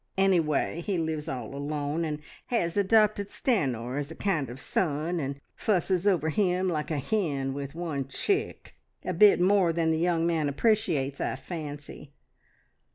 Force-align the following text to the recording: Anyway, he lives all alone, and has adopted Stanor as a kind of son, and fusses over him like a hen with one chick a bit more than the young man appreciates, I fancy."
Anyway, 0.17 0.81
he 0.83 0.97
lives 0.97 1.29
all 1.29 1.53
alone, 1.53 2.03
and 2.03 2.21
has 2.47 2.75
adopted 2.75 3.29
Stanor 3.29 3.99
as 3.99 4.09
a 4.09 4.15
kind 4.15 4.49
of 4.49 4.59
son, 4.59 5.19
and 5.19 5.39
fusses 5.55 6.07
over 6.07 6.29
him 6.29 6.67
like 6.67 6.89
a 6.89 6.97
hen 6.97 7.53
with 7.53 7.75
one 7.75 8.07
chick 8.07 8.73
a 9.05 9.13
bit 9.13 9.39
more 9.39 9.71
than 9.71 9.91
the 9.91 9.99
young 9.99 10.25
man 10.25 10.49
appreciates, 10.49 11.21
I 11.21 11.35
fancy." 11.35 12.13